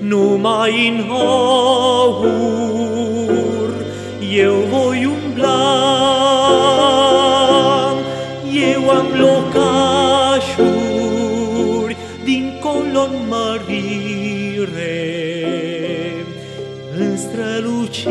[0.00, 2.73] numai în aur,
[4.44, 5.62] eu voi umbla.
[8.72, 10.44] Eu am locașuri
[12.24, 15.02] dincolo în mărire,
[16.98, 18.04] în strălucirea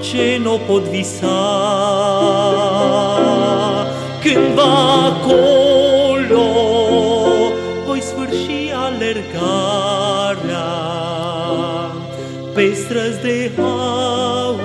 [0.00, 1.42] ce nu pot visa.
[4.22, 4.72] Cândva
[5.04, 6.46] acolo
[7.86, 9.81] voi sfârși alergarea
[12.54, 14.62] pe străzi de aur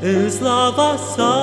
[0.00, 1.34] în slava sa.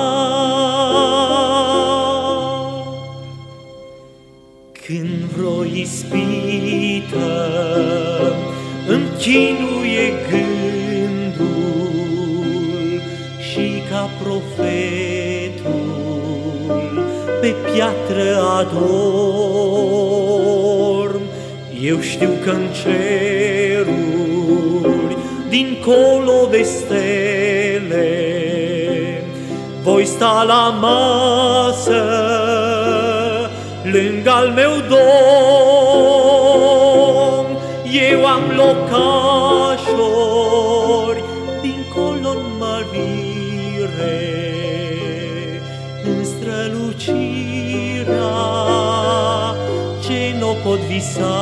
[4.86, 7.32] Când vreo ispită
[8.88, 11.52] îmi chinuie gândul
[13.50, 15.92] și ca profetul
[17.40, 18.26] pe piatră
[18.58, 18.82] adorm,
[21.82, 23.61] eu știu că în ceruri,
[25.52, 28.08] dincolo de stele,
[29.82, 32.02] voi sta la masă
[33.82, 35.02] lângă al meu domn.
[38.10, 39.92] Eu am locașuri
[41.60, 44.20] dincolo în mărire,
[46.04, 47.12] în strălucirea
[50.00, 51.40] ce nu pot visa.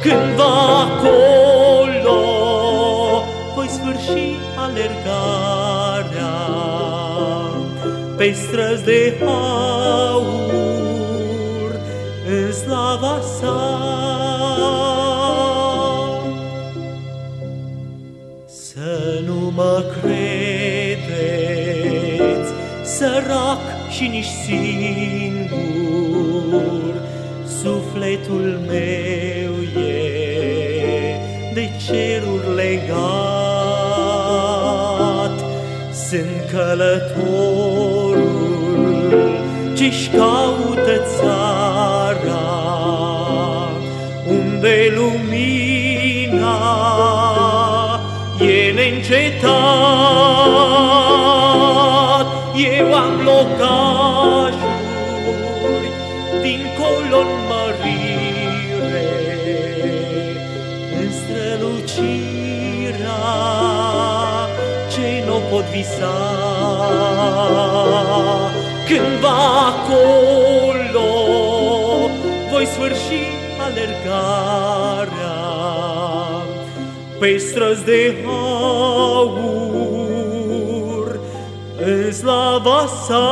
[0.00, 0.31] Cândva
[4.64, 6.36] alergarea
[8.16, 10.52] pe străzi de aur
[12.28, 13.56] în slava sa.
[18.46, 21.02] Să nu mă credeți
[22.84, 25.42] sărac și nici singur,
[27.62, 29.52] sufletul meu
[29.84, 29.96] e
[31.54, 33.11] de ceruri legat.
[36.52, 38.22] Călătorul
[39.76, 42.48] ce-și caută țara,
[44.26, 46.58] unde lumina
[48.40, 49.91] e neîncetat.
[64.92, 66.16] Ce nu pot visa.
[68.86, 69.36] Cândva
[69.70, 71.10] acolo
[72.50, 73.22] voi sfârși
[73.60, 75.40] alergarea
[77.18, 79.52] pe străzi de aur
[81.84, 83.22] în slava sa.